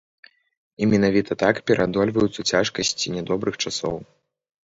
І 0.85 0.87
менавіта 0.93 1.31
так 1.43 1.55
пераадольваюцца 1.71 2.41
цяжкасці 2.51 3.13
нядобрых 3.19 3.55
часоў. 3.67 3.95